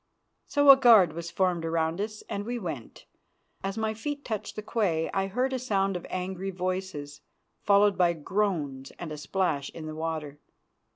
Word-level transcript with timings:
So 0.47 0.71
a 0.71 0.77
guard 0.77 1.13
was 1.13 1.29
formed 1.29 1.63
round 1.63 2.01
us, 2.01 2.23
and 2.27 2.43
we 2.43 2.57
went. 2.57 3.05
As 3.63 3.77
my 3.77 3.93
feet 3.93 4.25
touched 4.25 4.55
the 4.55 4.63
quay 4.63 5.11
I 5.13 5.27
heard 5.27 5.53
a 5.53 5.59
sound 5.59 5.95
of 5.95 6.07
angry 6.09 6.49
voices, 6.49 7.21
followed 7.61 7.99
by 7.99 8.13
groans 8.13 8.89
and 8.97 9.11
a 9.11 9.15
splash 9.17 9.69
in 9.69 9.85
the 9.85 9.93
water. 9.93 10.39